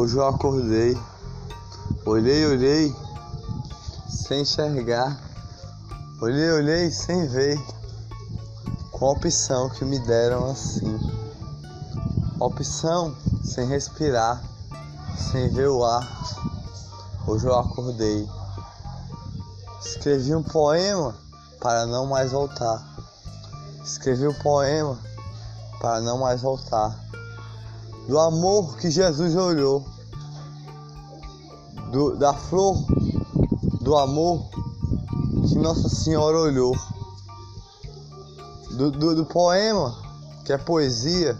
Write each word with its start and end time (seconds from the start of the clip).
Hoje 0.00 0.16
eu 0.16 0.28
acordei, 0.28 0.96
olhei, 2.06 2.46
olhei, 2.46 2.96
sem 4.08 4.42
enxergar, 4.42 5.20
olhei, 6.22 6.52
olhei, 6.52 6.88
sem 6.88 7.26
ver, 7.26 7.60
com 8.92 9.06
a 9.06 9.10
opção 9.10 9.68
que 9.70 9.84
me 9.84 9.98
deram 9.98 10.52
assim. 10.52 11.00
Opção 12.38 13.12
sem 13.42 13.66
respirar, 13.66 14.40
sem 15.32 15.50
ver 15.50 15.68
o 15.68 15.84
ar. 15.84 16.08
Hoje 17.26 17.46
eu 17.46 17.58
acordei. 17.58 18.24
Escrevi 19.84 20.32
um 20.32 20.44
poema 20.44 21.12
para 21.58 21.86
não 21.86 22.06
mais 22.06 22.30
voltar. 22.30 22.86
Escrevi 23.82 24.28
um 24.28 24.34
poema 24.34 24.96
para 25.80 26.00
não 26.00 26.18
mais 26.18 26.40
voltar. 26.40 26.96
Do 28.08 28.18
amor 28.18 28.78
que 28.78 28.90
Jesus 28.90 29.36
olhou, 29.36 29.84
do, 31.92 32.16
da 32.16 32.32
flor 32.32 32.74
do 33.82 33.96
amor 33.96 34.48
que 35.46 35.54
Nossa 35.56 35.90
Senhora 35.90 36.38
olhou, 36.38 36.74
do, 38.70 38.90
do, 38.90 39.14
do 39.14 39.26
poema 39.26 39.94
que 40.42 40.54
é 40.54 40.56
poesia 40.56 41.36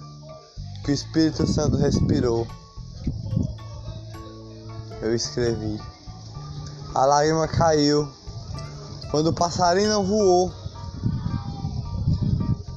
que 0.84 0.90
o 0.90 0.94
Espírito 0.94 1.46
Santo 1.46 1.78
respirou. 1.78 2.46
Eu 5.00 5.14
escrevi. 5.14 5.80
A 6.94 7.06
lágrima 7.06 7.48
caiu 7.48 8.06
quando 9.10 9.28
o 9.28 9.32
passarinho 9.32 9.88
não 9.88 10.04
voou. 10.04 10.52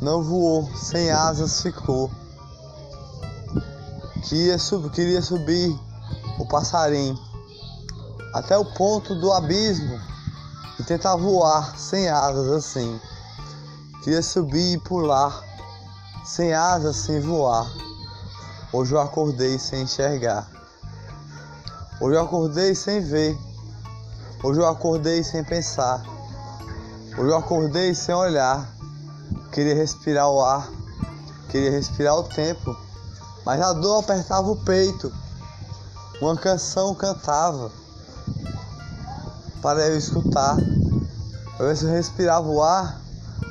Não 0.01 0.23
voou, 0.23 0.73
sem 0.75 1.11
asas 1.11 1.61
ficou. 1.61 2.09
Queria, 4.31 4.57
sub, 4.57 4.89
queria 4.91 5.21
subir 5.21 5.77
o 6.39 6.45
passarinho 6.45 7.19
até 8.33 8.57
o 8.57 8.63
ponto 8.63 9.13
do 9.13 9.29
abismo 9.29 9.99
e 10.79 10.83
tentar 10.83 11.17
voar 11.17 11.77
sem 11.77 12.07
asas 12.07 12.49
assim. 12.49 12.97
Queria 14.01 14.21
subir 14.21 14.75
e 14.75 14.77
pular 14.77 15.37
sem 16.23 16.53
asas, 16.53 16.95
sem 16.95 17.19
voar. 17.19 17.69
Hoje 18.71 18.95
eu 18.95 19.01
acordei 19.01 19.59
sem 19.59 19.81
enxergar. 19.81 20.49
Hoje 21.99 22.15
eu 22.15 22.21
acordei 22.21 22.73
sem 22.73 23.01
ver. 23.01 23.37
Hoje 24.41 24.61
eu 24.61 24.65
acordei 24.65 25.25
sem 25.25 25.43
pensar. 25.43 26.05
Hoje 27.17 27.31
eu 27.31 27.37
acordei 27.37 27.93
sem 27.93 28.15
olhar. 28.15 28.65
Queria 29.51 29.75
respirar 29.75 30.29
o 30.29 30.41
ar. 30.41 30.69
Queria 31.49 31.71
respirar 31.71 32.15
o 32.15 32.23
tempo. 32.23 32.90
Mas 33.45 33.61
a 33.61 33.73
dor 33.73 33.99
apertava 33.99 34.49
o 34.51 34.55
peito. 34.55 35.11
Uma 36.21 36.35
canção 36.35 36.93
cantava 36.93 37.71
para 39.61 39.87
eu 39.87 39.97
escutar. 39.97 40.57
Eu 41.59 41.67
respirava 41.91 42.47
o 42.47 42.61
ar, 42.61 43.01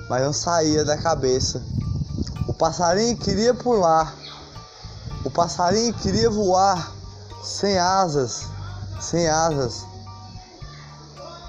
mas 0.09 0.23
não 0.23 0.33
saía 0.33 0.85
da 0.85 0.97
cabeça. 0.97 1.63
O 2.49 2.55
passarinho 2.55 3.17
queria 3.17 3.55
pular. 3.55 4.15
O 5.25 5.31
passarinho 5.31 5.95
queria 5.95 6.31
voar 6.31 6.93
sem 7.43 7.79
asas, 7.79 8.47
sem 9.01 9.29
asas. 9.29 9.85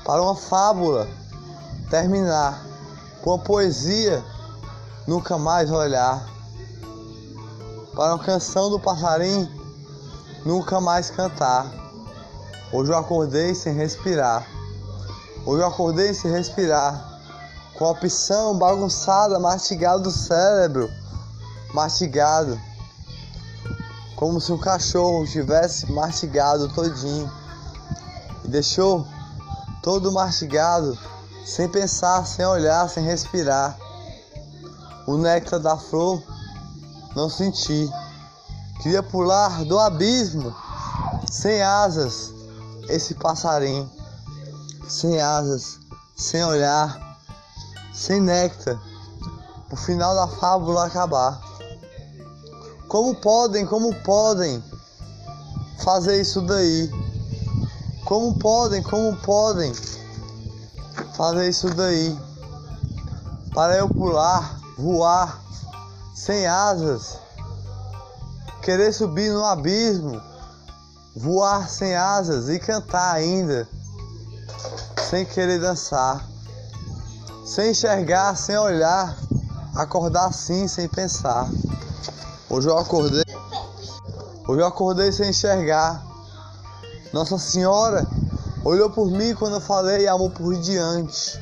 Para 0.05 0.22
uma 0.22 0.36
fábula 0.36 1.08
terminar 1.89 2.64
com 3.22 3.33
a 3.33 3.39
poesia 3.39 4.23
nunca 5.08 5.38
mais 5.38 5.72
olhar. 5.72 6.26
Para 7.95 8.16
uma 8.16 8.23
canção 8.23 8.70
do 8.70 8.80
passarinho 8.80 9.50
nunca 10.45 10.80
mais 10.80 11.09
cantar. 11.09 11.70
Hoje 12.71 12.92
eu 12.92 12.98
acordei 12.98 13.54
sem 13.54 13.73
respirar. 13.73 14.48
Hoje 15.45 15.61
eu 15.61 15.67
acordei 15.67 16.14
sem 16.14 16.32
respirar. 16.32 17.20
Com 17.77 17.86
a 17.86 17.92
opção 17.92 18.58
bagunçada, 18.58 19.39
mastigado 19.39 20.04
do 20.04 20.11
cérebro. 20.11 20.89
Mastigado 21.73 22.60
como 24.21 24.39
se 24.39 24.54
um 24.54 24.58
cachorro 24.58 25.26
tivesse 25.26 25.92
mastigado 25.92 26.70
todinho 26.70 27.27
e 28.45 28.48
deixou 28.48 29.04
todo 29.82 30.11
mastigado, 30.11 30.95
sem 31.43 31.67
pensar, 31.67 32.23
sem 32.27 32.45
olhar, 32.45 32.87
sem 32.87 33.04
respirar. 33.04 33.76
O 35.08 35.17
néctar 35.17 35.60
da 35.60 35.76
flor 35.76 36.21
não 37.16 37.30
senti. 37.30 37.89
Queria 38.82 39.04
pular 39.04 39.64
do 39.66 39.77
abismo, 39.80 40.55
sem 41.30 41.61
asas, 41.61 42.33
esse 42.89 43.14
passarinho, 43.16 43.89
sem 44.88 45.22
asas, 45.22 45.80
sem 46.16 46.44
olhar, 46.44 47.20
sem 47.94 48.20
néctar, 48.20 48.82
o 49.72 49.76
final 49.76 50.16
da 50.16 50.27
fábula 50.27 50.86
acabar. 50.86 51.39
Como 52.88 53.16
podem, 53.16 53.66
como 53.66 53.93
podem 54.02 54.61
fazer 55.83 56.20
isso 56.20 56.42
daí? 56.42 56.92
Como 58.05 58.38
podem, 58.38 58.83
como 58.83 59.16
podem 59.17 59.73
fazer 61.16 61.49
isso 61.49 61.70
daí? 61.73 62.17
Para 63.54 63.78
eu 63.78 63.88
pular, 63.88 64.60
voar, 64.78 65.39
sem 66.14 66.45
asas, 66.45 67.17
querer 68.61 68.94
subir 68.94 69.32
no 69.32 69.44
abismo, 69.44 70.22
voar 71.16 71.70
sem 71.70 71.95
asas 71.95 72.49
e 72.49 72.60
cantar 72.60 73.16
ainda, 73.16 73.67
sem 75.10 75.26
querer 75.26 75.60
dançar, 75.60 76.26
sem 77.45 77.72
enxergar, 77.72 78.36
sem 78.36 78.58
olhar, 78.58 79.17
acordar 79.76 80.27
assim, 80.27 80.67
sem 80.67 80.88
pensar. 80.88 81.49
Hoje 82.49 82.67
eu 82.67 82.78
acordei. 82.78 83.23
Hoje 84.48 84.61
eu 84.61 84.66
acordei 84.66 85.11
sem 85.11 85.30
enxergar. 85.30 86.05
Nossa 87.14 87.38
Senhora 87.38 88.05
olhou 88.64 88.89
por 88.89 89.10
mim 89.10 89.33
quando 89.33 89.55
eu 89.55 89.61
falei 89.61 90.08
amor 90.08 90.32
por 90.32 90.55
diante. 90.58 91.42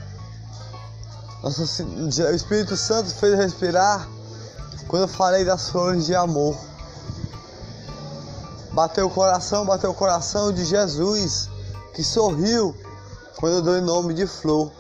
Nossa, 1.44 1.84
o 1.84 2.36
Espírito 2.36 2.76
Santo 2.76 3.10
fez 3.12 3.36
respirar 3.38 4.08
quando 4.90 5.04
eu 5.04 5.08
falei 5.08 5.46
das 5.46 5.70
flores 5.70 6.08
de 6.08 6.16
amor. 6.16 6.58
Bateu 8.74 9.06
o 9.06 9.10
coração, 9.10 9.64
bateu 9.64 9.92
o 9.92 9.94
coração 9.94 10.52
de 10.52 10.66
Jesus, 10.66 11.48
que 11.94 12.04
sorriu 12.04 12.76
quando 13.38 13.58
eu 13.58 13.62
dei 13.62 13.82
nome 13.82 14.16
de 14.16 14.26
flor. 14.26 14.72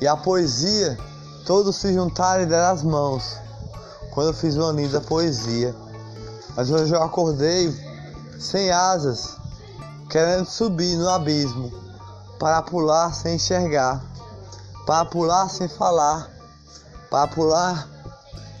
E 0.00 0.06
a 0.06 0.16
poesia, 0.16 0.96
todos 1.44 1.74
se 1.76 1.92
juntaram 1.92 2.44
e 2.44 2.46
deram 2.46 2.72
as 2.72 2.82
mãos 2.84 3.36
quando 4.12 4.28
eu 4.28 4.34
fiz 4.34 4.54
uma 4.56 4.70
linda 4.70 5.00
poesia. 5.00 5.74
Mas 6.56 6.70
hoje 6.70 6.94
eu 6.94 7.02
acordei 7.02 7.76
sem 8.38 8.70
asas, 8.70 9.36
querendo 10.08 10.44
subir 10.44 10.96
no 10.96 11.08
abismo, 11.08 11.72
para 12.38 12.62
pular 12.62 13.12
sem 13.12 13.34
enxergar, 13.34 14.00
para 14.86 15.04
pular 15.04 15.48
sem 15.48 15.66
falar, 15.66 16.30
para 17.10 17.26
pular 17.26 17.97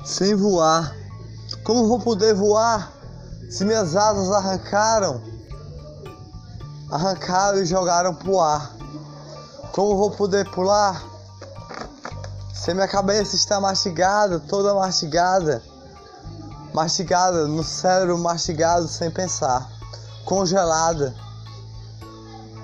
sem 0.08 0.34
voar. 0.34 0.96
Como 1.62 1.86
vou 1.86 2.00
poder 2.00 2.34
voar 2.34 2.90
se 3.50 3.64
minhas 3.64 3.94
asas 3.94 4.30
arrancaram? 4.32 5.22
Arrancaram 6.90 7.58
e 7.58 7.66
jogaram 7.66 8.14
pro 8.14 8.40
ar. 8.40 8.72
Como 9.72 9.98
vou 9.98 10.10
poder 10.10 10.50
pular 10.50 11.04
se 12.54 12.74
minha 12.74 12.88
cabeça 12.88 13.36
está 13.36 13.60
mastigada, 13.60 14.40
toda 14.40 14.74
mastigada, 14.74 15.62
mastigada 16.72 17.46
no 17.46 17.62
cérebro, 17.62 18.18
mastigado 18.18 18.88
sem 18.88 19.10
pensar, 19.10 19.70
congelada. 20.24 21.14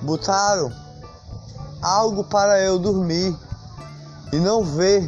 Botaram 0.02 0.72
algo 1.80 2.24
para 2.24 2.60
eu 2.60 2.78
dormir 2.78 3.38
e 4.32 4.36
não 4.36 4.64
ver, 4.64 5.06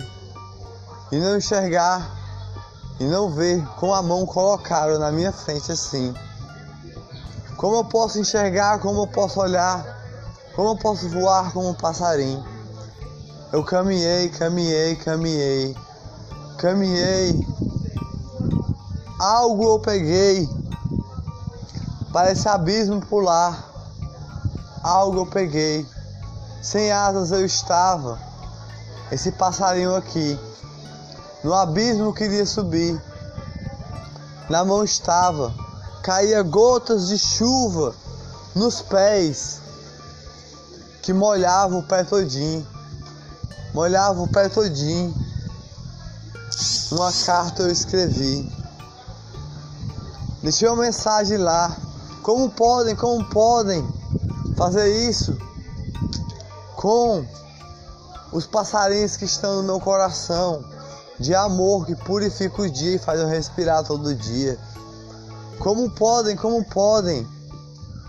e 1.11 1.19
não 1.19 1.37
enxergar, 1.37 2.16
e 2.99 3.05
não 3.05 3.31
ver, 3.31 3.65
com 3.77 3.95
a 3.95 4.03
mão 4.03 4.25
colocaram 4.25 4.99
na 4.99 5.13
minha 5.13 5.33
frente 5.33 5.71
assim. 5.71 6.15
Como 7.57 7.77
eu 7.77 7.85
posso 7.85 8.19
enxergar, 8.19 8.79
como 8.81 9.03
eu 9.03 9.07
posso 9.07 9.41
olhar, 9.41 9.85
como 10.55 10.71
eu 10.71 10.77
posso 10.77 11.09
voar 11.09 11.53
como 11.53 11.69
um 11.69 11.75
passarinho. 11.75 12.45
Eu 13.53 13.63
caminhei, 13.63 14.29
caminhei, 14.31 14.97
caminhei, 14.97 15.77
caminhei. 16.59 17.47
Algo 19.19 19.65
eu 19.65 19.79
peguei. 19.79 20.49
Parece 22.13 22.49
abismo 22.49 23.01
pular. 23.01 23.71
Algo 24.83 25.21
eu 25.21 25.27
peguei. 25.27 25.87
Sem 26.63 26.91
asas 26.91 27.31
eu 27.31 27.45
estava. 27.45 28.19
Esse 29.13 29.31
passarinho 29.33 29.95
aqui. 29.95 30.39
No 31.47 31.55
abismo 31.55 32.13
queria 32.13 32.45
subir. 32.45 33.01
Na 34.51 34.65
mão 34.65 34.83
estava 34.83 35.55
caía 36.03 36.43
gotas 36.43 37.07
de 37.07 37.17
chuva 37.17 37.95
nos 38.53 38.83
pés 38.83 39.61
que 41.03 41.13
molhava 41.13 41.77
o 41.77 41.85
pé 41.85 42.03
todinho, 42.03 42.67
molhava 43.73 44.23
o 44.23 44.27
pé 44.27 44.49
todinho. 44.49 45.15
Uma 46.91 47.13
carta 47.13 47.63
eu 47.63 47.71
escrevi. 47.71 48.53
Deixei 50.43 50.69
uma 50.69 50.83
mensagem 50.83 51.39
lá. 51.39 51.77
Como 52.25 52.51
podem, 52.51 52.97
como 52.97 53.25
podem 53.27 53.89
fazer 54.57 55.09
isso 55.09 55.39
com 56.75 57.25
os 58.33 58.49
passarinhos 58.49 59.17
que 59.17 59.27
estão 59.27 59.59
no 59.59 59.63
meu 59.63 59.79
coração, 59.79 60.75
de 61.19 61.35
amor 61.35 61.87
que 61.87 61.95
purifica 61.95 62.63
o 62.63 62.71
dia 62.71 62.97
e 62.97 62.99
faz 62.99 63.21
eu 63.21 63.27
respirar 63.27 63.85
todo 63.85 64.15
dia. 64.15 64.59
Como 65.59 65.91
podem, 65.91 66.37
como 66.37 66.65
podem, 66.65 67.27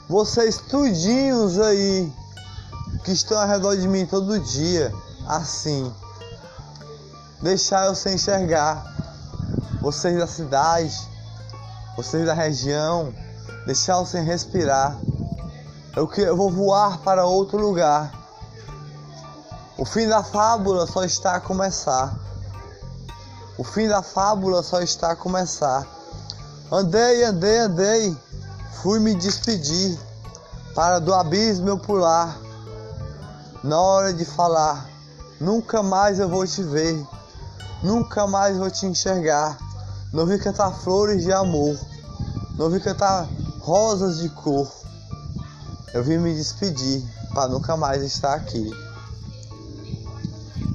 vocês 0.10 0.58
tudinhos 0.58 1.60
aí 1.60 2.12
que 3.04 3.12
estão 3.12 3.40
ao 3.40 3.48
redor 3.48 3.76
de 3.76 3.88
mim 3.88 4.06
todo 4.06 4.40
dia, 4.40 4.94
assim, 5.28 5.92
deixar 7.42 7.86
eu 7.86 7.96
sem 7.96 8.16
enxergar, 8.16 8.84
vocês 9.82 10.18
da 10.18 10.28
cidade, 10.28 10.98
vocês 11.96 12.26
da 12.26 12.34
região, 12.34 13.14
deixar 13.66 13.98
eu 13.98 14.06
sem 14.06 14.24
respirar. 14.24 14.98
Eu, 15.96 16.08
que, 16.08 16.22
eu 16.22 16.38
vou 16.38 16.52
voar 16.52 17.00
para 17.00 17.26
outro 17.26 17.58
lugar. 17.58 18.12
O 19.78 19.86
fim 19.86 20.08
da 20.08 20.24
fábula 20.24 20.86
só 20.86 21.04
está 21.04 21.36
a 21.36 21.40
começar. 21.40 22.27
O 23.58 23.64
fim 23.64 23.88
da 23.88 24.04
fábula 24.04 24.62
só 24.62 24.82
está 24.82 25.12
a 25.12 25.16
começar. 25.16 25.88
Andei, 26.72 27.24
andei, 27.24 27.58
andei, 27.58 28.18
fui 28.84 29.00
me 29.00 29.16
despedir. 29.16 29.98
Para 30.76 31.00
do 31.00 31.12
abismo 31.12 31.68
eu 31.68 31.80
pular. 31.80 32.38
Na 33.64 33.82
hora 33.82 34.14
de 34.14 34.24
falar, 34.26 34.88
nunca 35.42 35.82
mais 35.82 36.20
eu 36.20 36.30
vou 36.30 36.46
te 36.46 36.62
ver. 36.62 37.04
Nunca 37.82 38.28
mais 38.28 38.58
vou 38.58 38.70
te 38.70 38.86
enxergar. 38.86 39.58
Não 40.14 40.28
vi 40.28 40.38
cantar 40.38 40.72
flores 40.72 41.24
de 41.24 41.34
amor. 41.34 41.76
Não 42.58 42.70
vi 42.70 42.80
cantar 42.80 43.28
rosas 43.60 44.20
de 44.20 44.30
cor. 44.30 44.72
Eu 45.96 46.04
vim 46.04 46.20
me 46.20 46.36
despedir 46.36 47.04
para 47.34 47.50
nunca 47.50 47.76
mais 47.76 48.04
estar 48.04 48.36
aqui. 48.36 48.70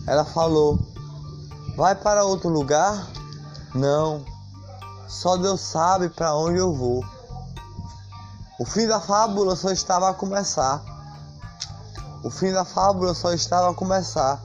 Ela 0.05 0.25
falou: 0.25 0.81
Vai 1.77 1.95
para 1.95 2.25
outro 2.25 2.51
lugar? 2.51 3.09
Não, 3.75 4.23
só 5.09 5.39
Deus 5.39 5.63
sabe 5.63 6.11
para 6.11 6.35
onde 6.35 6.59
eu 6.59 6.75
vou. 6.75 7.03
O 8.61 8.67
fim 8.67 8.87
da 8.87 9.01
fábula 9.01 9.57
só 9.57 9.71
estava 9.71 10.11
a 10.11 10.15
começar. 10.15 10.83
O 12.23 12.31
fim 12.31 12.53
da 12.53 12.65
fábula 12.67 13.15
só 13.15 13.33
estava 13.33 13.71
a 13.71 13.75
começar. 13.75 14.39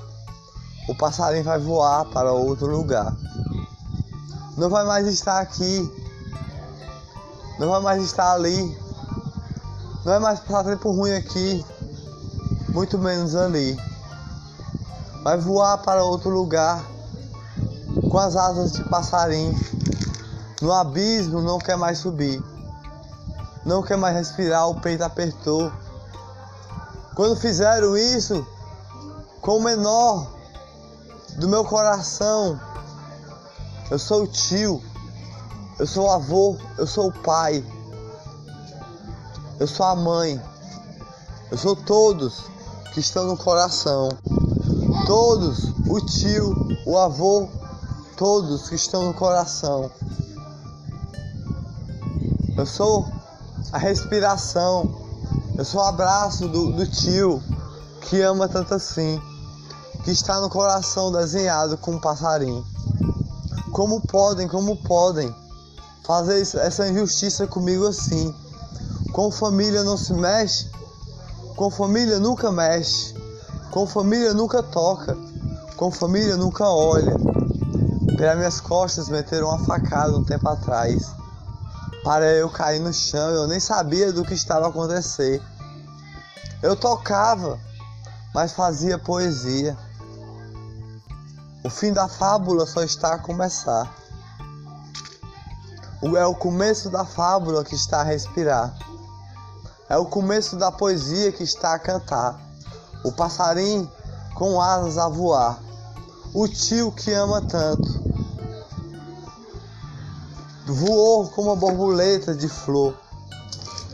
O 0.87 0.95
passarinho 0.95 1.43
vai 1.43 1.59
voar 1.59 2.05
para 2.05 2.31
outro 2.31 2.67
lugar. 2.67 3.13
Não 4.55 4.69
vai 4.69 4.85
mais 4.85 5.05
estar 5.07 5.41
aqui. 5.41 5.93
Não 7.59 7.69
vai 7.69 7.81
mais 7.81 8.01
estar 8.03 8.31
ali. 8.31 8.63
Não 9.97 10.03
vai 10.05 10.19
mais 10.19 10.39
passar 10.39 10.63
tempo 10.63 10.91
ruim 10.91 11.11
aqui. 11.11 11.65
Muito 12.69 12.97
menos 12.97 13.35
ali. 13.35 13.77
Vai 15.23 15.37
voar 15.37 15.77
para 15.79 16.05
outro 16.05 16.29
lugar 16.29 16.96
com 18.17 18.21
as 18.21 18.35
asas 18.35 18.71
de 18.71 18.83
passarinho. 18.85 19.53
No 20.59 20.73
abismo 20.73 21.39
não 21.39 21.59
quer 21.59 21.77
mais 21.77 21.99
subir. 21.99 22.43
Não 23.63 23.83
quer 23.83 23.95
mais 23.95 24.15
respirar, 24.15 24.67
o 24.67 24.81
peito 24.81 25.03
apertou. 25.03 25.71
Quando 27.15 27.35
fizeram 27.35 27.95
isso, 27.95 28.43
com 29.39 29.57
o 29.57 29.61
menor 29.61 30.31
do 31.37 31.47
meu 31.47 31.63
coração, 31.63 32.59
eu 33.91 33.99
sou 33.99 34.23
o 34.23 34.27
tio, 34.27 34.81
eu 35.77 35.85
sou 35.85 36.07
o 36.07 36.11
avô, 36.11 36.57
eu 36.79 36.87
sou 36.87 37.09
o 37.09 37.13
pai, 37.13 37.63
eu 39.59 39.67
sou 39.67 39.85
a 39.85 39.95
mãe, 39.95 40.41
eu 41.51 41.57
sou 41.59 41.75
todos 41.75 42.45
que 42.95 42.99
estão 42.99 43.25
no 43.25 43.37
coração. 43.37 44.09
Todos, 45.05 45.71
o 45.87 46.01
tio, 46.01 46.55
o 46.83 46.97
avô, 46.97 47.47
todos 48.17 48.67
que 48.67 48.75
estão 48.75 49.05
no 49.05 49.13
coração. 49.13 49.89
Eu 52.57 52.65
sou 52.65 53.05
a 53.71 53.77
respiração. 53.77 55.05
Eu 55.55 55.63
sou 55.63 55.79
o 55.81 55.85
abraço 55.85 56.47
do, 56.47 56.73
do 56.73 56.85
tio 56.87 57.41
que 58.01 58.21
ama 58.21 58.49
tanto 58.49 58.73
assim. 58.73 59.21
Que 60.03 60.11
está 60.11 60.41
no 60.41 60.49
coração 60.49 61.11
desenhado 61.11 61.77
com 61.77 61.91
um 61.91 61.99
passarinho. 61.99 62.65
Como 63.71 64.01
podem, 64.01 64.47
como 64.47 64.75
podem 64.77 65.33
fazer 66.03 66.41
essa 66.41 66.87
injustiça 66.89 67.45
comigo 67.45 67.85
assim? 67.85 68.33
Com 69.13 69.29
família 69.29 69.83
não 69.83 69.97
se 69.97 70.13
mexe, 70.13 70.69
com 71.55 71.69
família 71.69 72.19
nunca 72.19 72.51
mexe, 72.51 73.13
com 73.71 73.85
família 73.85 74.33
nunca 74.33 74.63
toca, 74.63 75.17
com 75.75 75.91
família 75.91 76.37
nunca 76.37 76.65
olha. 76.65 77.26
Pelas 78.17 78.35
minhas 78.35 78.59
costas 78.59 79.09
meteram 79.09 79.49
uma 79.49 79.59
facada 79.59 80.17
um 80.17 80.23
tempo 80.23 80.49
atrás 80.49 81.13
para 82.03 82.25
eu 82.25 82.49
cair 82.49 82.79
no 82.79 82.91
chão. 82.91 83.29
Eu 83.29 83.47
nem 83.47 83.59
sabia 83.59 84.11
do 84.11 84.25
que 84.25 84.33
estava 84.33 84.65
a 84.65 84.69
acontecer. 84.69 85.39
Eu 86.63 86.75
tocava, 86.75 87.59
mas 88.33 88.53
fazia 88.53 88.97
poesia. 88.97 89.77
O 91.63 91.69
fim 91.69 91.93
da 91.93 92.07
fábula 92.07 92.65
só 92.65 92.81
está 92.81 93.13
a 93.13 93.19
começar. 93.19 93.93
É 96.01 96.25
o 96.25 96.33
começo 96.33 96.89
da 96.89 97.05
fábula 97.05 97.63
que 97.63 97.75
está 97.75 98.01
a 98.01 98.03
respirar. 98.03 98.75
É 99.87 99.95
o 99.95 100.07
começo 100.07 100.55
da 100.55 100.71
poesia 100.71 101.31
que 101.31 101.43
está 101.43 101.75
a 101.75 101.79
cantar. 101.79 102.39
O 103.03 103.11
passarinho 103.11 103.91
com 104.33 104.59
asas 104.59 104.97
a 104.97 105.07
voar. 105.07 105.59
O 106.33 106.47
tio 106.47 106.91
que 106.91 107.13
ama 107.13 107.41
tanto 107.41 107.96
voou 110.73 111.27
como 111.29 111.51
uma 111.51 111.55
borboleta 111.55 112.35
de 112.35 112.47
flor, 112.47 112.93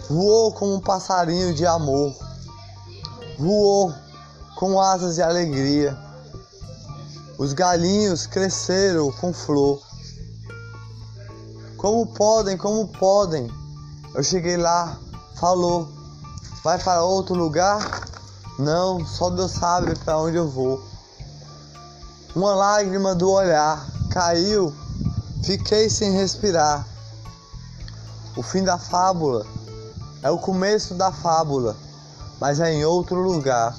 voou 0.10 0.52
como 0.54 0.76
um 0.76 0.80
passarinho 0.80 1.54
de 1.54 1.66
amor, 1.66 2.16
voou 3.38 3.94
com 4.56 4.80
asas 4.80 5.16
de 5.16 5.22
alegria. 5.22 5.98
Os 7.38 7.54
galinhos 7.54 8.26
cresceram 8.28 9.12
com 9.12 9.34
flor. 9.34 9.82
Como 11.78 12.08
podem, 12.08 12.56
como 12.58 12.88
podem? 12.88 13.52
Eu 14.16 14.24
cheguei 14.24 14.56
lá, 14.56 14.98
falou, 15.36 15.90
vai 16.64 16.78
para 16.78 17.04
outro 17.04 17.36
lugar? 17.36 18.08
Não, 18.60 19.06
só 19.06 19.30
Deus 19.30 19.52
sabe 19.52 19.98
para 20.00 20.18
onde 20.18 20.38
eu 20.38 20.48
vou. 20.48 20.82
Uma 22.36 22.56
lágrima 22.56 23.14
do 23.14 23.30
olhar 23.30 23.86
caiu 24.10 24.74
Fiquei 25.44 25.90
sem 25.90 26.14
respirar. 26.14 26.88
O 28.38 28.42
fim 28.42 28.64
da 28.64 28.78
fábula 28.78 29.46
é 30.22 30.32
o 30.32 30.38
começo 30.38 30.94
da 30.96 31.12
fábula, 31.12 31.76
mas 32.40 32.62
é 32.62 32.72
em 32.72 32.86
outro 32.86 33.22
lugar. 33.22 33.76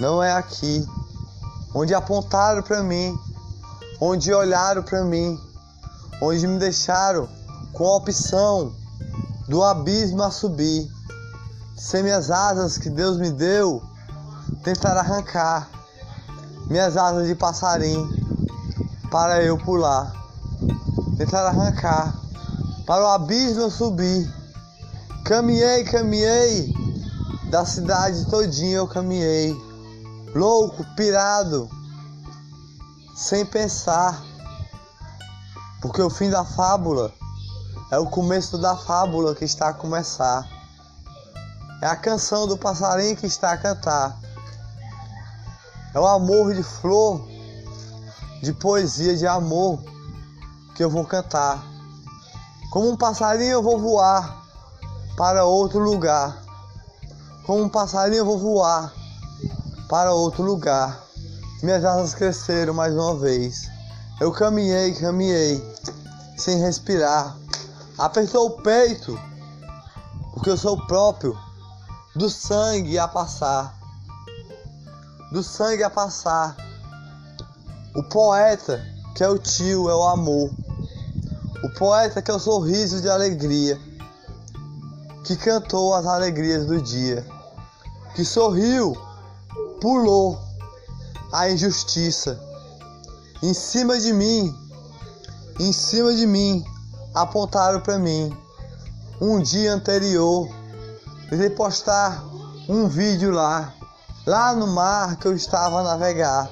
Não 0.00 0.22
é 0.22 0.32
aqui. 0.32 0.88
Onde 1.74 1.94
apontaram 1.94 2.62
para 2.62 2.82
mim, 2.82 3.14
onde 4.00 4.32
olharam 4.32 4.82
para 4.82 5.04
mim, 5.04 5.38
onde 6.22 6.46
me 6.46 6.58
deixaram 6.58 7.28
com 7.74 7.86
a 7.86 7.96
opção 7.96 8.72
do 9.48 9.62
abismo 9.62 10.22
a 10.22 10.30
subir. 10.30 10.90
Sem 11.76 12.02
minhas 12.02 12.30
asas 12.30 12.78
que 12.78 12.88
Deus 12.88 13.18
me 13.18 13.30
deu, 13.30 13.82
tentar 14.64 14.96
arrancar 14.96 15.68
minhas 16.68 16.96
asas 16.96 17.26
de 17.26 17.34
passarinho 17.34 18.08
para 19.10 19.42
eu 19.42 19.58
pular 19.58 20.19
tentar 21.20 21.46
arrancar. 21.46 22.14
Para 22.86 23.04
o 23.04 23.08
abismo 23.08 23.60
eu 23.60 23.70
subi. 23.70 24.26
Caminhei, 25.22 25.84
caminhei. 25.84 26.72
Da 27.50 27.66
cidade 27.66 28.24
todinha 28.30 28.78
eu 28.78 28.88
caminhei. 28.88 29.54
Louco, 30.34 30.82
pirado. 30.96 31.68
Sem 33.14 33.44
pensar. 33.44 34.18
Porque 35.82 36.00
o 36.00 36.08
fim 36.08 36.30
da 36.30 36.42
fábula 36.42 37.12
é 37.90 37.98
o 37.98 38.06
começo 38.06 38.56
da 38.56 38.74
fábula 38.74 39.34
que 39.34 39.44
está 39.44 39.68
a 39.68 39.74
começar. 39.74 40.48
É 41.82 41.86
a 41.86 41.96
canção 41.96 42.46
do 42.46 42.56
passarinho 42.56 43.14
que 43.14 43.26
está 43.26 43.52
a 43.52 43.58
cantar. 43.58 44.18
É 45.92 46.00
o 46.00 46.06
amor 46.06 46.54
de 46.54 46.62
flor, 46.62 47.28
de 48.42 48.54
poesia 48.54 49.14
de 49.18 49.26
amor 49.26 49.99
que 50.80 50.84
eu 50.84 50.88
vou 50.88 51.04
cantar. 51.04 51.62
Como 52.70 52.88
um 52.88 52.96
passarinho 52.96 53.50
eu 53.50 53.62
vou 53.62 53.78
voar 53.78 54.42
para 55.14 55.44
outro 55.44 55.78
lugar. 55.78 56.42
Como 57.44 57.64
um 57.64 57.68
passarinho 57.68 58.20
eu 58.20 58.24
vou 58.24 58.38
voar 58.38 58.90
para 59.90 60.14
outro 60.14 60.42
lugar. 60.42 60.98
Minhas 61.62 61.84
asas 61.84 62.14
cresceram 62.14 62.72
mais 62.72 62.94
uma 62.94 63.14
vez. 63.14 63.68
Eu 64.22 64.32
caminhei, 64.32 64.94
caminhei, 64.94 65.62
sem 66.38 66.58
respirar. 66.58 67.36
Apertou 67.98 68.46
o 68.46 68.62
peito, 68.62 69.20
porque 70.32 70.48
eu 70.48 70.56
sou 70.56 70.86
próprio 70.86 71.38
do 72.16 72.30
sangue 72.30 72.98
a 72.98 73.06
passar. 73.06 73.78
Do 75.30 75.42
sangue 75.42 75.82
a 75.82 75.90
passar. 75.90 76.56
O 77.94 78.02
poeta, 78.04 78.82
que 79.14 79.22
é 79.22 79.28
o 79.28 79.36
tio, 79.36 79.90
é 79.90 79.94
o 79.94 80.04
amor. 80.04 80.50
O 81.62 81.68
poeta, 81.70 82.22
que 82.22 82.30
é 82.30 82.34
o 82.34 82.38
sorriso 82.38 83.00
de 83.00 83.08
alegria. 83.08 83.78
Que 85.24 85.36
cantou 85.36 85.94
as 85.94 86.06
alegrias 86.06 86.66
do 86.66 86.80
dia. 86.80 87.26
Que 88.14 88.24
sorriu, 88.24 88.96
pulou 89.80 90.38
a 91.32 91.50
injustiça. 91.50 92.40
Em 93.42 93.54
cima 93.54 93.98
de 93.98 94.12
mim, 94.12 94.54
em 95.58 95.72
cima 95.72 96.14
de 96.14 96.26
mim, 96.26 96.64
apontaram 97.14 97.80
para 97.80 97.98
mim 97.98 98.36
um 99.20 99.40
dia 99.40 99.74
anterior 99.74 100.48
de 101.30 101.50
postar 101.50 102.24
um 102.68 102.88
vídeo 102.88 103.30
lá, 103.30 103.72
lá 104.26 104.54
no 104.54 104.66
mar 104.66 105.16
que 105.16 105.28
eu 105.28 105.34
estava 105.34 105.80
a 105.80 105.82
navegar. 105.82 106.50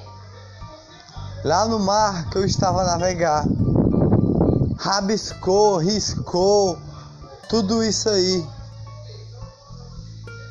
Lá 1.43 1.65
no 1.65 1.79
mar 1.79 2.29
que 2.29 2.37
eu 2.37 2.45
estava 2.45 2.81
a 2.81 2.85
navegar. 2.85 3.45
Rabiscou, 4.79 5.77
riscou, 5.77 6.79
tudo 7.47 7.83
isso 7.83 8.09
aí. 8.09 8.47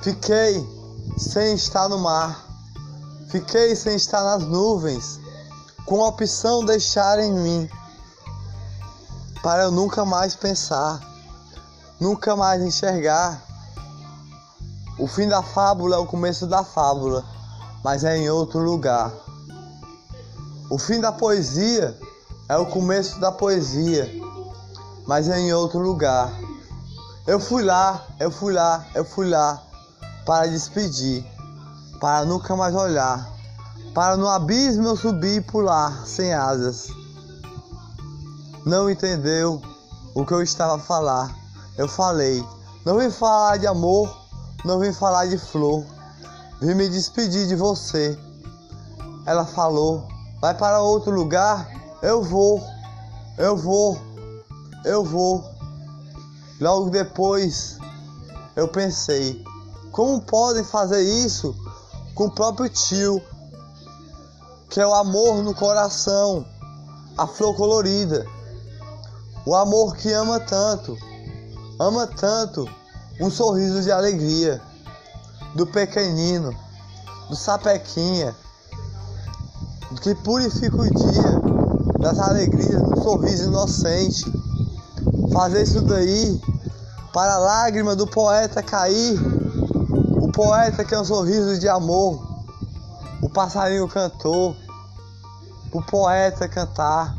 Fiquei 0.03 0.65
sem 1.17 1.55
estar 1.55 1.89
no 1.89 1.99
mar. 1.99 2.47
Fiquei 3.29 3.75
sem 3.75 3.97
estar 3.97 4.23
nas 4.23 4.45
nuvens, 4.45 5.19
com 5.85 6.05
a 6.05 6.09
opção 6.09 6.65
deixar 6.65 7.19
em 7.19 7.33
mim, 7.33 7.71
para 9.43 9.65
eu 9.65 9.71
nunca 9.71 10.05
mais 10.05 10.37
pensar, 10.37 11.01
nunca 12.01 12.37
mais 12.37 12.63
enxergar 12.63 13.49
o 14.99 15.07
fim 15.07 15.29
da 15.29 15.41
fábula 15.41 15.95
é 15.95 15.99
o 15.99 16.07
começo 16.07 16.45
da 16.45 16.65
fábula, 16.65 17.25
mas 17.85 18.03
é 18.03 18.17
em 18.19 18.29
outro 18.29 18.59
lugar. 18.59 19.13
O 20.69 20.77
fim 20.77 21.01
da 21.01 21.13
poesia 21.13 21.97
é 22.49 22.57
o 22.57 22.67
começo 22.67 23.21
da 23.21 23.31
poesia, 23.31 24.11
mas 25.07 25.29
é 25.29 25.39
em 25.39 25.53
outro 25.53 25.81
lugar. 25.81 26.33
Eu 27.27 27.39
fui 27.39 27.63
lá, 27.63 28.07
eu 28.19 28.31
fui 28.31 28.53
lá, 28.53 28.87
eu 28.95 29.05
fui 29.05 29.29
lá 29.29 29.63
para 30.25 30.49
despedir, 30.49 31.27
para 32.01 32.25
nunca 32.25 32.57
mais 32.57 32.75
olhar, 32.75 33.29
para 33.95 34.17
no 34.17 34.29
abismo 34.29 34.89
eu 34.89 34.97
subir 34.97 35.37
e 35.37 35.41
pular 35.41 36.07
sem 36.07 36.33
asas. 36.33 36.89
Não 38.65 38.91
entendeu 38.91 39.61
o 40.15 40.25
que 40.25 40.33
eu 40.33 40.43
estava 40.43 40.77
a 40.77 40.79
falar. 40.79 41.35
Eu 41.77 41.89
falei, 41.89 42.45
não 42.85 42.99
vim 42.99 43.11
falar 43.11 43.57
de 43.57 43.67
amor 43.67 44.29
não 44.65 44.81
vim 44.81 44.93
falar 44.93 45.27
de 45.27 45.39
flor, 45.39 45.85
vim 46.61 46.75
me 46.75 46.89
despedir 46.89 47.47
de 47.47 47.55
você. 47.55 48.19
Ela 49.25 49.47
falou: 49.47 50.07
Vai 50.41 50.53
para 50.55 50.81
outro 50.81 51.13
lugar? 51.13 51.78
Eu 52.01 52.23
vou, 52.23 52.63
eu 53.37 53.57
vou, 53.57 53.99
eu 54.85 55.05
vou. 55.05 55.45
Logo 56.61 56.91
depois 56.91 57.77
eu 58.55 58.69
pensei: 58.69 59.45
Como 59.91 60.21
podem 60.21 60.63
fazer 60.63 61.03
isso 61.03 61.57
com 62.15 62.27
o 62.27 62.31
próprio 62.31 62.69
tio, 62.69 63.21
que 64.71 64.81
é 64.81 64.87
o 64.87 64.95
amor 64.95 65.43
no 65.43 65.53
coração, 65.55 66.47
a 67.17 67.27
flor 67.27 67.57
colorida, 67.57 68.25
o 69.45 69.57
amor 69.57 69.97
que 69.97 70.13
ama 70.13 70.39
tanto, 70.39 70.97
ama 71.81 72.07
tanto 72.07 72.69
um 73.21 73.29
sorriso 73.29 73.83
de 73.83 73.91
alegria 73.91 74.63
do 75.57 75.67
pequenino, 75.67 76.57
do 77.29 77.35
sapequinha, 77.35 78.37
que 80.01 80.15
purifica 80.15 80.77
o 80.77 80.89
dia 80.89 81.38
das 81.99 82.19
alegrias 82.19 82.83
do 82.83 83.03
sorriso 83.03 83.45
inocente. 83.49 84.25
Fazer 85.33 85.63
isso 85.63 85.83
daí 85.83 86.41
para 87.13 87.35
a 87.35 87.39
lágrima 87.39 87.95
do 87.95 88.07
poeta 88.07 88.63
cair, 88.63 89.19
o 90.21 90.31
poeta 90.33 90.85
que 90.85 90.95
é 90.95 91.01
um 91.01 91.05
sorriso 91.05 91.59
de 91.59 91.69
amor, 91.69 92.27
o 93.21 93.29
passarinho 93.29 93.89
cantou, 93.89 94.57
o 95.73 95.83
poeta 95.83 96.49
cantar, 96.49 97.15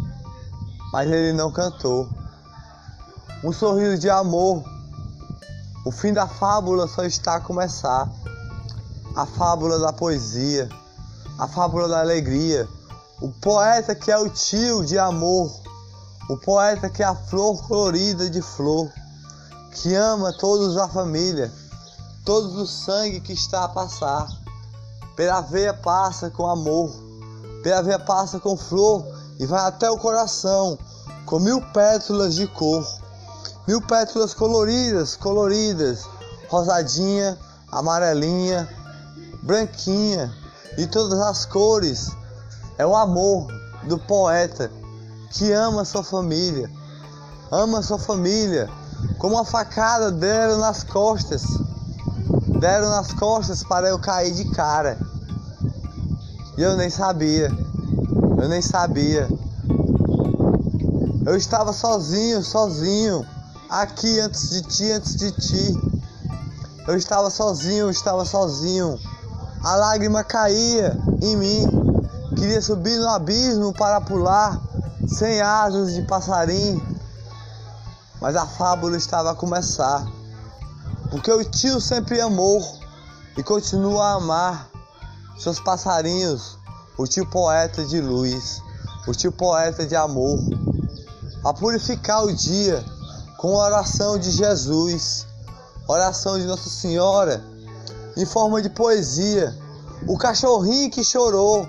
mas 0.92 1.10
ele 1.10 1.34
não 1.34 1.52
cantou. 1.52 2.08
Um 3.44 3.52
sorriso 3.52 3.98
de 4.00 4.10
amor 4.10 4.64
o 5.86 5.92
fim 5.92 6.12
da 6.12 6.28
fábula 6.28 6.88
só 6.88 7.04
está 7.04 7.38
a 7.38 7.40
começar. 7.40 8.08
A 9.16 9.26
fábula 9.26 9.80
da 9.80 9.92
poesia, 9.92 10.70
a 11.38 11.48
fábula 11.48 11.88
da 11.88 12.00
alegria. 12.00 12.68
O 13.22 13.30
poeta 13.30 13.94
que 13.94 14.12
é 14.12 14.18
o 14.18 14.30
tio 14.30 14.86
de 14.86 14.98
amor, 14.98 15.52
o 16.30 16.38
poeta 16.38 16.90
que 16.90 17.04
é 17.04 17.06
a 17.06 17.16
flor 17.16 17.62
colorida 17.68 18.30
de 18.30 18.42
flor, 18.42 18.90
que 19.72 19.94
ama 19.94 20.32
todos 20.32 20.78
a 20.78 20.88
família, 20.88 21.52
todos 22.24 22.56
o 22.56 22.66
sangue 22.66 23.20
que 23.20 23.34
está 23.34 23.66
a 23.66 23.70
passar. 23.70 24.28
Pela 25.16 25.42
veia 25.42 25.74
passa 25.74 26.30
com 26.30 26.48
amor, 26.48 26.90
pela 27.62 27.82
veia 27.82 28.00
passa 28.00 28.40
com 28.40 28.56
flor 28.56 29.06
e 29.38 29.46
vai 29.46 29.66
até 29.68 29.90
o 29.90 29.98
coração 29.98 30.78
com 31.26 31.40
mil 31.40 31.62
pétalas 31.74 32.36
de 32.36 32.48
cor. 32.48 32.88
Mil 33.68 33.82
pétalas 33.82 34.34
coloridas, 34.34 35.16
coloridas, 35.18 36.08
rosadinha, 36.48 37.38
amarelinha, 37.70 38.68
branquinha, 39.44 40.34
e 40.78 40.88
todas 40.88 41.20
as 41.20 41.46
cores. 41.46 42.12
É 42.80 42.86
o 42.86 42.96
amor 42.96 43.48
do 43.84 44.00
poeta 44.00 44.72
que 45.32 45.52
ama 45.52 45.84
sua 45.84 46.02
família, 46.02 46.72
ama 47.52 47.82
sua 47.82 48.00
família, 48.00 48.70
como 49.18 49.36
uma 49.36 49.44
facada 49.44 50.10
deram 50.10 50.60
nas 50.60 50.82
costas, 50.86 51.44
deram 52.58 52.90
nas 52.90 53.12
costas 53.12 53.66
para 53.66 53.90
eu 53.90 54.00
cair 54.00 54.34
de 54.34 54.46
cara. 54.52 54.98
E 56.58 56.62
eu 56.62 56.78
nem 56.78 56.90
sabia, 56.90 57.52
eu 58.42 58.48
nem 58.48 58.62
sabia. 58.62 59.28
Eu 61.26 61.36
estava 61.36 61.74
sozinho, 61.74 62.42
sozinho 62.42 63.26
aqui 63.70 64.22
antes 64.22 64.52
de 64.52 64.62
ti, 64.62 64.90
antes 64.90 65.18
de 65.18 65.32
ti. 65.34 65.74
Eu 66.88 66.96
estava 66.96 67.30
sozinho, 67.30 67.88
eu 67.88 67.90
estava 67.90 68.24
sozinho. 68.24 68.98
A 69.66 69.76
lágrima 69.76 70.24
caía 70.24 70.98
em 71.22 71.36
mim. 71.36 71.79
Queria 72.39 72.62
subir 72.62 72.98
no 72.98 73.10
abismo 73.10 73.74
para 73.74 74.00
pular, 74.00 74.58
sem 75.05 75.41
asas 75.41 75.93
de 75.93 76.03
passarinho. 76.03 76.81
Mas 78.22 78.34
a 78.38 78.46
fábula 78.46 78.96
estava 78.96 79.31
a 79.31 79.36
começar. 79.36 80.05
Porque 81.12 81.29
o 81.29 81.43
tio 81.43 81.81
sempre 81.81 82.22
amou 82.22 82.62
e 83.38 83.43
continua 83.43 84.05
a 84.05 84.13
amar 84.13 84.69
seus 85.38 85.60
passarinhos, 85.60 86.58
o 86.98 87.05
tio 87.05 87.25
poeta 87.25 87.84
de 87.84 88.00
luz, 88.00 88.62
o 89.05 89.12
tio 89.12 89.34
poeta 89.34 89.86
de 89.86 89.98
amor, 89.98 90.39
a 91.43 91.53
purificar 91.53 92.24
o 92.24 92.34
dia 92.34 92.81
com 93.38 93.60
a 93.60 93.65
oração 93.65 94.17
de 94.17 94.31
Jesus, 94.31 95.27
oração 95.86 96.39
de 96.39 96.46
Nossa 96.46 96.69
Senhora, 96.69 97.43
em 98.15 98.25
forma 98.25 98.62
de 98.62 98.69
poesia. 98.69 99.53
O 100.08 100.17
cachorrinho 100.17 100.89
que 100.89 101.03
chorou, 101.03 101.67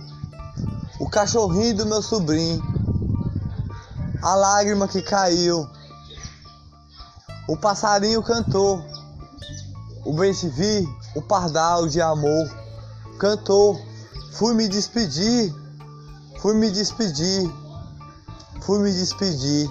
o 1.01 1.09
cachorrinho 1.09 1.75
do 1.75 1.87
meu 1.87 2.03
sobrinho, 2.03 2.63
a 4.23 4.35
lágrima 4.35 4.87
que 4.87 5.01
caiu, 5.01 5.67
o 7.49 7.57
passarinho 7.57 8.23
cantou, 8.23 8.85
o 10.05 10.13
bem-te-vi, 10.13 10.87
o 11.17 11.23
pardal 11.23 11.89
de 11.89 12.03
amor, 12.03 12.49
cantou. 13.19 13.81
Fui 14.33 14.55
me 14.55 14.69
despedir, 14.69 15.53
fui 16.41 16.55
me 16.55 16.71
despedir, 16.71 17.51
fui 18.61 18.79
me 18.79 18.93
despedir. 18.93 19.69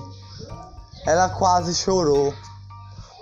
Ela 1.05 1.29
quase 1.29 1.73
chorou, 1.75 2.33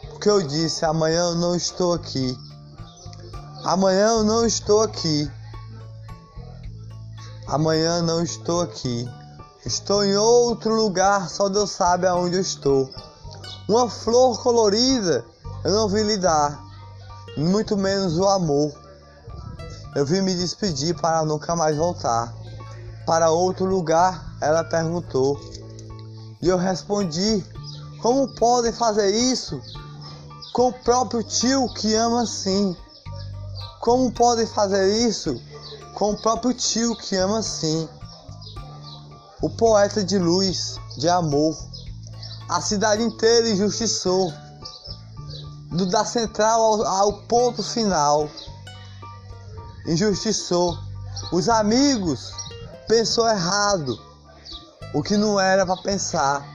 porque 0.10 0.30
eu 0.30 0.42
disse: 0.42 0.86
amanhã 0.86 1.30
eu 1.30 1.36
não 1.36 1.56
estou 1.56 1.94
aqui. 1.94 2.38
Amanhã 3.64 4.08
eu 4.08 4.24
não 4.24 4.46
estou 4.46 4.82
aqui. 4.82 5.30
Amanhã 7.48 8.02
não 8.02 8.22
estou 8.22 8.62
aqui. 8.62 9.08
Estou 9.66 10.04
em 10.04 10.16
outro 10.16 10.76
lugar, 10.76 11.30
só 11.30 11.48
Deus 11.50 11.72
sabe 11.72 12.06
aonde 12.06 12.36
eu 12.36 12.42
estou. 12.42 12.90
Uma 13.68 13.90
flor 13.90 14.42
colorida 14.42 15.26
eu 15.64 15.72
não 15.72 15.90
vi 15.90 16.04
lhe 16.04 16.18
dar, 16.18 16.64
muito 17.36 17.76
menos 17.76 18.18
o 18.18 18.28
amor. 18.28 18.72
Eu 19.96 20.06
vim 20.06 20.22
me 20.22 20.36
despedir 20.36 20.96
para 20.96 21.26
nunca 21.26 21.56
mais 21.56 21.76
voltar. 21.76 22.34
Para 23.06 23.32
outro 23.32 23.66
lugar, 23.66 24.38
ela 24.40 24.64
perguntou. 24.64 25.40
E 26.42 26.48
eu 26.48 26.58
respondi: 26.58 27.44
Como 28.02 28.28
podem 28.36 28.72
fazer 28.72 29.10
isso 29.10 29.60
com 30.54 30.70
o 30.70 30.74
próprio 30.74 31.24
tio 31.24 31.68
que 31.74 31.94
ama 31.96 32.22
assim? 32.22 32.76
Como 33.82 34.12
podem 34.12 34.46
fazer 34.46 35.08
isso 35.08 35.42
com 35.98 36.12
o 36.12 36.16
próprio 36.16 36.54
tio 36.54 36.96
que 36.96 37.16
ama 37.16 37.40
assim? 37.40 37.90
O 39.42 39.50
poeta 39.50 40.04
de 40.04 40.20
luz, 40.20 40.80
de 40.96 41.10
amor, 41.10 41.58
a 42.48 42.62
cidade 42.62 43.02
inteira 43.02 43.50
injustiçou, 43.50 44.32
do 45.72 45.88
da 45.88 46.06
central 46.06 46.62
ao, 46.62 46.86
ao 46.86 47.14
ponto 47.24 47.64
final, 47.64 48.30
injustiçou. 49.88 50.78
Os 51.32 51.50
amigos 51.50 52.32
pensou 52.88 53.28
errado, 53.28 54.00
o 54.94 55.02
que 55.02 55.18
não 55.18 55.40
era 55.40 55.66
para 55.66 55.82
pensar. 55.82 56.46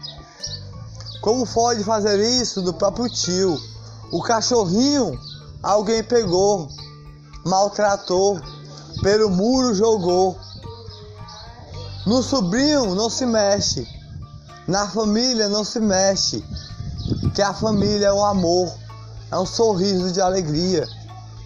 Como 1.20 1.44
pode 1.48 1.82
fazer 1.82 2.20
isso 2.20 2.62
do 2.62 2.72
próprio 2.72 3.08
tio? 3.08 3.60
O 4.12 4.22
cachorrinho 4.22 5.18
alguém 5.60 6.00
pegou, 6.04 6.68
maltratou, 7.44 8.40
pelo 9.02 9.28
muro 9.30 9.74
jogou. 9.74 10.38
No 12.06 12.22
sobrinho 12.22 12.94
não 12.94 13.10
se 13.10 13.26
mexe, 13.26 13.86
na 14.66 14.88
família 14.88 15.48
não 15.48 15.64
se 15.64 15.80
mexe, 15.80 16.44
que 17.34 17.42
a 17.42 17.52
família 17.52 18.06
é 18.06 18.12
o 18.12 18.24
amor, 18.24 18.72
é 19.30 19.38
um 19.38 19.46
sorriso 19.46 20.12
de 20.12 20.20
alegria, 20.20 20.86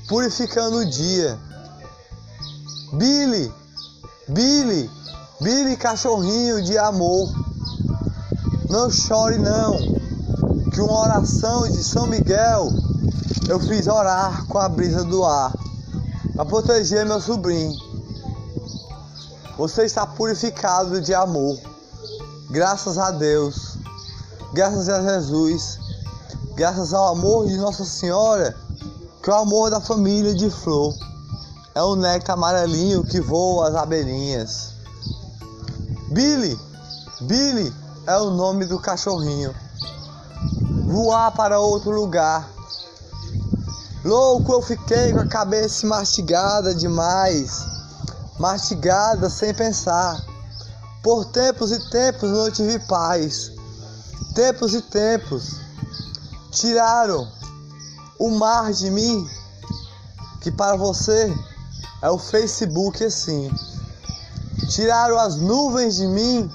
purificando 0.09 0.79
o 0.79 0.91
dia. 0.91 1.39
Billy, 2.93 3.53
Billy, 4.29 4.91
Billy 5.41 5.77
cachorrinho 5.77 6.63
de 6.63 6.79
amor, 6.79 7.33
não 8.71 8.91
chore 8.91 9.39
não, 9.39 9.77
que 10.73 10.81
uma 10.81 11.01
oração 11.01 11.69
de 11.71 11.83
São 11.83 12.07
Miguel 12.07 12.71
eu 13.49 13.61
fiz 13.61 13.87
orar 13.87 14.45
com 14.47 14.59
a 14.59 14.69
brisa 14.69 15.05
do 15.05 15.25
ar, 15.25 15.53
para 16.37 16.45
proteger 16.45 17.07
meu 17.07 17.21
sobrinho. 17.21 17.75
Você 19.57 19.87
está 19.87 20.07
purificado 20.07 21.01
de 21.01 21.15
amor, 21.15 21.59
graças 22.51 22.99
a 22.99 23.11
Deus, 23.11 23.79
graças 24.53 24.87
a 24.91 25.03
Jesus, 25.03 25.79
graças 26.55 26.93
ao 26.93 27.09
amor 27.09 27.47
de 27.47 27.57
Nossa 27.57 27.87
Senhora, 27.87 28.55
que 29.23 29.31
é 29.31 29.33
o 29.33 29.37
amor 29.37 29.71
da 29.71 29.81
família 29.81 30.35
de 30.35 30.51
flor. 30.51 30.95
É 31.75 31.83
o 31.83 31.95
néctar 31.95 32.37
amarelinho 32.37 33.05
que 33.05 33.21
voa 33.21 33.69
as 33.69 33.75
abelhinhas. 33.75 34.73
Billy, 36.09 36.59
Billy 37.23 37.73
é 38.07 38.17
o 38.17 38.31
nome 38.31 38.65
do 38.65 38.79
cachorrinho. 38.79 39.55
Voar 40.87 41.33
para 41.33 41.61
outro 41.61 41.91
lugar. 41.91 42.56
Louco 44.07 44.53
eu 44.53 44.63
fiquei 44.63 45.13
com 45.13 45.19
a 45.19 45.27
cabeça 45.27 45.85
mastigada 45.85 46.73
demais, 46.73 47.67
mastigada 48.39 49.29
sem 49.29 49.53
pensar. 49.53 50.25
Por 51.03 51.25
tempos 51.25 51.73
e 51.73 51.91
tempos 51.91 52.31
não 52.31 52.49
tive 52.49 52.79
paz. 52.87 53.51
Tempos 54.33 54.75
e 54.75 54.83
tempos 54.83 55.57
tiraram 56.53 57.29
o 58.17 58.31
mar 58.31 58.73
de 58.73 58.93
mim, 58.93 59.29
que 60.41 60.53
para 60.53 60.77
você 60.77 61.37
é 62.01 62.09
o 62.09 62.17
Facebook 62.17 63.03
assim. 63.03 63.51
Tiraram 64.69 65.19
as 65.19 65.35
nuvens 65.35 65.97
de 65.97 66.07
mim, 66.07 66.49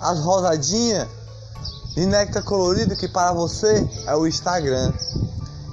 as 0.00 0.20
rosadinhas 0.20 1.08
de 1.96 2.06
néctar 2.06 2.44
colorido 2.44 2.94
que 2.94 3.08
para 3.08 3.32
você 3.32 3.84
é 4.06 4.14
o 4.14 4.28
Instagram. 4.28 4.92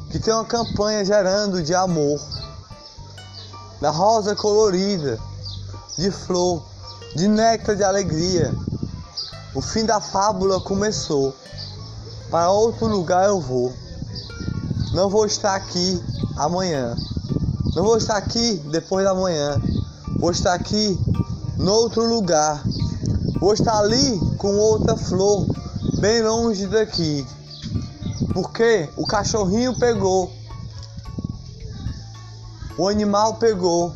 Que 0.09 0.19
tem 0.19 0.33
uma 0.33 0.45
campanha 0.45 1.05
gerando 1.05 1.61
de 1.61 1.73
amor. 1.73 2.19
Da 3.79 3.91
rosa 3.91 4.35
colorida, 4.35 5.19
de 5.97 6.11
flor, 6.11 6.63
de 7.15 7.27
néctar 7.27 7.75
de 7.75 7.83
alegria. 7.83 8.53
O 9.53 9.61
fim 9.61 9.85
da 9.85 10.01
fábula 10.01 10.59
começou. 10.61 11.35
Para 12.29 12.49
outro 12.51 12.87
lugar 12.87 13.27
eu 13.27 13.39
vou. 13.39 13.73
Não 14.93 15.09
vou 15.09 15.25
estar 15.25 15.55
aqui 15.55 16.03
amanhã. 16.37 16.95
Não 17.75 17.83
vou 17.83 17.97
estar 17.97 18.17
aqui 18.17 18.55
depois 18.71 19.05
da 19.05 19.13
manhã. 19.13 19.61
Vou 20.19 20.31
estar 20.31 20.53
aqui 20.53 20.99
no 21.57 21.71
outro 21.71 22.07
lugar. 22.07 22.63
Vou 23.39 23.53
estar 23.53 23.77
ali 23.77 24.19
com 24.37 24.57
outra 24.57 24.97
flor, 24.97 25.45
bem 25.99 26.21
longe 26.21 26.67
daqui. 26.67 27.25
Porque 28.33 28.89
o 28.95 29.05
cachorrinho 29.05 29.77
pegou. 29.77 30.31
O 32.77 32.87
animal 32.87 33.35
pegou. 33.35 33.93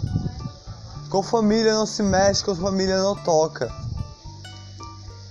Com 1.10 1.22
família 1.22 1.74
não 1.74 1.86
se 1.86 2.02
mexe, 2.02 2.44
com 2.44 2.56
família 2.56 2.98
não 2.98 3.16
toca. 3.16 3.72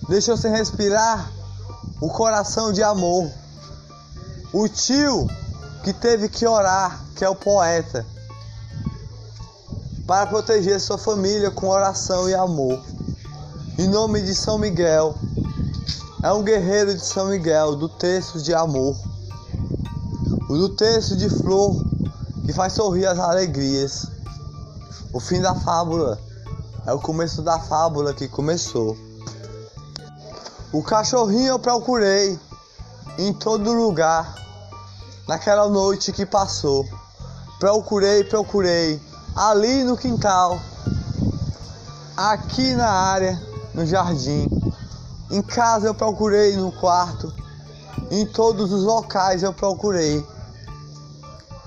Deixou 0.09 0.37
sem 0.37 0.51
respirar 0.51 1.31
o 2.01 2.09
coração 2.09 2.73
de 2.73 2.83
amor. 2.83 3.31
O 4.53 4.69
tio 4.69 5.27
que 5.83 5.93
teve 5.93 6.29
que 6.29 6.47
orar, 6.47 7.01
que 7.17 7.25
é 7.25 7.29
o 7.29 7.35
poeta 7.35 8.07
para 10.07 10.27
proteger 10.27 10.81
sua 10.81 10.99
família 10.99 11.51
com 11.51 11.69
oração 11.69 12.29
e 12.29 12.35
amor. 12.35 12.83
Em 13.79 13.89
nome 13.89 14.21
de 14.21 14.35
São 14.35 14.59
Miguel, 14.59 15.15
é 16.23 16.33
um 16.33 16.43
guerreiro 16.45 16.95
de 16.95 17.05
São 17.05 17.27
Miguel, 17.27 17.75
do 17.75 17.89
texto 17.89 18.41
de 18.41 18.55
amor, 18.55 18.97
o 20.49 20.57
do 20.57 20.69
texto 20.69 21.17
de 21.17 21.29
flor 21.29 21.75
que 22.47 22.53
faz 22.53 22.75
sorrir 22.75 23.07
as 23.07 23.19
alegrias. 23.19 24.07
O 25.13 25.19
fim 25.19 25.41
da 25.41 25.55
fábula 25.55 26.19
é 26.87 26.93
o 26.93 27.01
começo 27.01 27.43
da 27.43 27.59
fábula 27.59 28.15
que 28.15 28.29
começou. 28.29 28.97
O 30.73 30.83
cachorrinho 30.83 31.49
eu 31.49 31.59
procurei 31.59 32.39
em 33.19 33.33
todo 33.33 33.73
lugar, 33.73 34.33
naquela 35.27 35.69
noite 35.69 36.13
que 36.13 36.25
passou. 36.25 36.87
Procurei, 37.59 38.23
procurei 38.25 39.01
ali 39.35 39.83
no 39.83 39.97
quintal, 39.97 40.61
aqui 42.17 42.75
na 42.75 42.89
área, 42.89 43.41
no 43.75 43.85
jardim. 43.85 44.47
Em 45.33 45.41
casa 45.41 45.87
eu 45.87 45.95
procurei 45.95 46.55
no 46.57 46.71
quarto, 46.71 47.33
em 48.11 48.27
todos 48.27 48.71
os 48.71 48.85
locais 48.85 49.43
eu 49.43 49.53
procurei, 49.53 50.23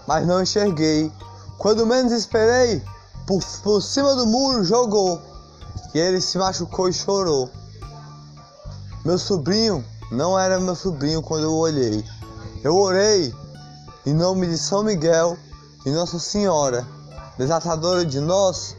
mas 0.08 0.28
não 0.28 0.42
enxerguei. 0.42 1.12
Quando 1.58 1.86
menos 1.86 2.12
esperei, 2.12 2.84
por, 3.26 3.44
por 3.64 3.82
cima 3.82 4.14
do 4.16 4.28
muro 4.28 4.64
jogou 4.64 5.20
e 5.96 6.00
ele 6.00 6.22
se 6.22 6.38
machucou 6.38 6.88
e 6.88 6.94
chorou. 6.94 7.50
Meu 9.04 9.18
sobrinho 9.18 9.84
não 10.12 10.40
era 10.40 10.60
meu 10.60 10.76
sobrinho 10.76 11.24
quando 11.24 11.46
eu 11.46 11.54
olhei. 11.54 12.06
Eu 12.64 12.78
orei 12.78 13.34
em 14.06 14.14
nome 14.14 14.46
de 14.46 14.60
São 14.60 14.84
Miguel 14.84 15.38
e 15.84 15.90
Nossa 15.90 16.20
Senhora 16.20 16.86
desatadora 17.36 18.06
de 18.06 18.20
nós, 18.20 18.78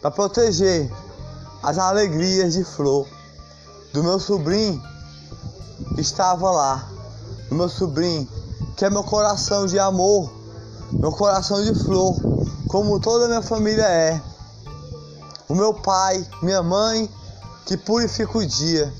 para 0.00 0.10
proteger 0.10 0.90
as 1.62 1.78
alegrias 1.78 2.54
de 2.54 2.64
flor 2.64 3.06
do 3.92 4.02
meu 4.02 4.18
sobrinho 4.20 4.82
que 5.94 6.00
estava 6.00 6.50
lá, 6.50 6.88
do 7.48 7.54
meu 7.54 7.68
sobrinho, 7.68 8.28
que 8.76 8.84
é 8.84 8.90
meu 8.90 9.02
coração 9.04 9.66
de 9.66 9.78
amor, 9.78 10.30
meu 10.92 11.10
coração 11.12 11.62
de 11.62 11.74
flor, 11.84 12.14
como 12.68 13.00
toda 13.00 13.24
a 13.24 13.28
minha 13.28 13.42
família 13.42 13.84
é. 13.84 14.20
O 15.48 15.54
meu 15.54 15.74
pai, 15.74 16.26
minha 16.42 16.62
mãe, 16.62 17.08
que 17.66 17.76
purifica 17.76 18.38
o 18.38 18.46
dia. 18.46 18.92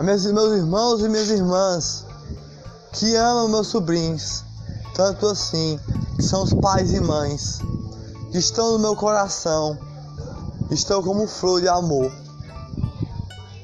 Meus 0.00 0.24
irmãos 0.24 1.00
e 1.00 1.08
minhas 1.08 1.28
irmãs, 1.28 2.06
que 2.92 3.14
amam 3.16 3.48
meus 3.48 3.68
sobrinhos, 3.68 4.44
tanto 4.94 5.26
assim 5.26 5.78
são 6.18 6.42
os 6.42 6.54
pais 6.54 6.92
e 6.92 7.00
mães 7.00 7.60
que 8.30 8.38
estão 8.38 8.72
no 8.72 8.78
meu 8.78 8.96
coração, 8.96 9.78
estão 10.70 11.02
como 11.02 11.26
flor 11.26 11.60
de 11.60 11.68
amor. 11.68 12.12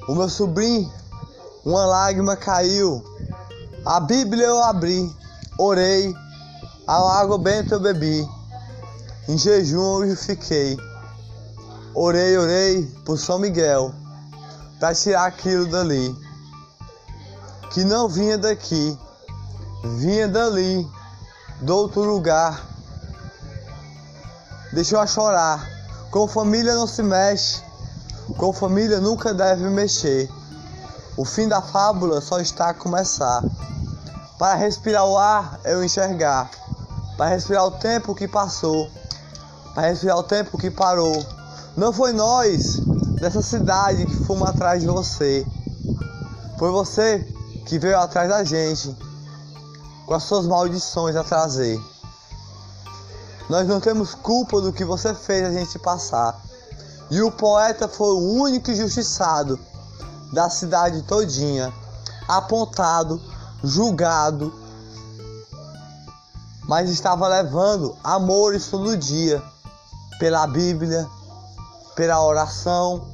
O 0.08 0.14
meu 0.14 0.28
sobrinho, 0.28 0.92
uma 1.64 1.84
lágrima 1.84 2.36
caiu, 2.36 3.04
a 3.84 3.98
Bíblia 3.98 4.46
eu 4.46 4.62
abri, 4.62 5.12
orei, 5.58 6.14
a 6.86 7.20
água 7.20 7.36
benta 7.38 7.74
eu 7.74 7.80
bebi, 7.80 8.28
em 9.28 9.36
jejum 9.36 10.04
eu 10.04 10.16
fiquei. 10.16 10.78
Orei, 11.92 12.36
orei 12.36 12.84
por 13.04 13.18
São 13.18 13.38
Miguel, 13.38 13.92
para 14.78 14.94
tirar 14.94 15.26
aquilo 15.26 15.66
dali. 15.66 16.14
que 17.72 17.84
não 17.84 18.08
vinha 18.08 18.38
daqui, 18.38 18.98
vinha 19.98 20.28
dali, 20.28 20.88
do 21.60 21.76
outro 21.76 22.02
lugar. 22.04 22.64
Deixou 24.72 24.98
a 24.98 25.06
chorar. 25.06 25.68
Com 26.10 26.28
família 26.28 26.74
não 26.74 26.86
se 26.86 27.02
mexe, 27.02 27.62
com 28.34 28.52
família 28.52 29.00
nunca 29.00 29.32
deve 29.32 29.68
mexer. 29.68 30.28
O 31.16 31.24
fim 31.24 31.48
da 31.48 31.62
fábula 31.62 32.20
só 32.20 32.40
está 32.40 32.70
a 32.70 32.74
começar. 32.74 33.42
Para 34.38 34.54
respirar 34.54 35.06
o 35.06 35.16
ar, 35.16 35.60
eu 35.64 35.82
enxergar. 35.82 36.50
Para 37.16 37.30
respirar 37.30 37.64
o 37.64 37.70
tempo 37.70 38.14
que 38.14 38.28
passou. 38.28 38.90
Para 39.74 39.88
respirar 39.88 40.18
o 40.18 40.22
tempo 40.22 40.58
que 40.58 40.70
parou. 40.70 41.24
Não 41.76 41.92
foi 41.92 42.12
nós 42.12 42.80
dessa 43.20 43.40
cidade 43.40 44.04
que 44.04 44.24
fomos 44.24 44.48
atrás 44.48 44.82
de 44.82 44.88
você. 44.88 45.46
Foi 46.58 46.70
você 46.70 47.26
que 47.64 47.78
veio 47.78 47.98
atrás 47.98 48.28
da 48.28 48.44
gente. 48.44 48.94
Com 50.04 50.14
as 50.14 50.24
suas 50.24 50.46
maldições 50.46 51.16
a 51.16 51.24
trazer. 51.24 51.80
Nós 53.48 53.66
não 53.66 53.80
temos 53.80 54.14
culpa 54.14 54.60
do 54.60 54.72
que 54.72 54.84
você 54.84 55.14
fez 55.14 55.44
a 55.44 55.52
gente 55.52 55.78
passar. 55.78 56.45
E 57.10 57.22
o 57.22 57.30
poeta 57.30 57.88
foi 57.88 58.14
o 58.14 58.32
único 58.40 58.70
injustiçado 58.70 59.58
da 60.32 60.50
cidade 60.50 61.02
todinha, 61.02 61.72
apontado, 62.26 63.20
julgado, 63.62 64.52
mas 66.68 66.90
estava 66.90 67.28
levando 67.28 67.96
amores 68.02 68.66
todo 68.66 68.96
dia 68.96 69.42
pela 70.18 70.46
Bíblia, 70.46 71.08
pela 71.94 72.24
oração, 72.24 73.06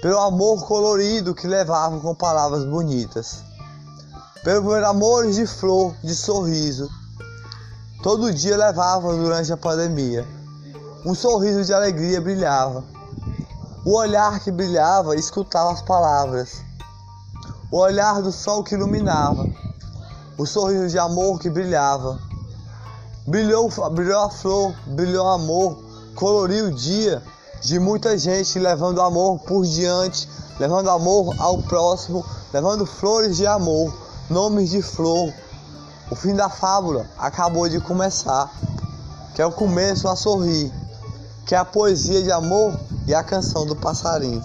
pelo 0.00 0.20
amor 0.20 0.64
colorido 0.66 1.34
que 1.34 1.46
levavam 1.46 2.00
com 2.00 2.14
palavras 2.14 2.64
bonitas, 2.64 3.42
pelo 4.44 4.72
amores 4.84 5.36
de 5.36 5.46
flor, 5.46 5.94
de 6.02 6.14
sorriso 6.14 6.88
todo 8.02 8.34
dia 8.34 8.56
levava 8.56 9.14
durante 9.14 9.52
a 9.52 9.56
pandemia. 9.56 10.26
Um 11.04 11.14
sorriso 11.14 11.64
de 11.64 11.74
alegria 11.74 12.20
brilhava. 12.20 12.84
O 13.84 13.96
olhar 13.96 14.38
que 14.40 14.52
brilhava 14.52 15.16
escutava 15.16 15.72
as 15.72 15.82
palavras. 15.82 16.62
O 17.70 17.78
olhar 17.78 18.22
do 18.22 18.30
sol 18.30 18.62
que 18.62 18.74
iluminava. 18.74 19.44
O 20.38 20.46
sorriso 20.46 20.88
de 20.88 20.98
amor 20.98 21.40
que 21.40 21.50
brilhava. 21.50 22.20
Brilhou, 23.26 23.68
brilhou 23.90 24.20
a 24.20 24.30
flor, 24.30 24.74
brilhou 24.86 25.26
o 25.26 25.30
amor, 25.30 25.82
coloriu 26.14 26.66
o 26.66 26.72
dia 26.72 27.22
de 27.60 27.78
muita 27.78 28.16
gente 28.16 28.58
levando 28.58 29.00
amor 29.00 29.40
por 29.40 29.64
diante, 29.64 30.28
levando 30.58 30.90
amor 30.90 31.34
ao 31.38 31.58
próximo, 31.62 32.24
levando 32.52 32.86
flores 32.86 33.36
de 33.36 33.46
amor, 33.46 33.92
nomes 34.30 34.70
de 34.70 34.82
flor, 34.82 35.32
o 36.12 36.14
fim 36.14 36.34
da 36.34 36.50
fábula 36.50 37.06
acabou 37.16 37.68
de 37.68 37.80
começar, 37.80 38.52
que 39.34 39.40
é 39.40 39.46
o 39.46 39.50
começo 39.50 40.06
a 40.06 40.14
sorrir, 40.14 40.70
que 41.46 41.54
é 41.54 41.58
a 41.58 41.64
poesia 41.64 42.22
de 42.22 42.30
amor 42.30 42.78
e 43.06 43.14
a 43.14 43.22
canção 43.22 43.66
do 43.66 43.76
passarinho. 43.76 44.42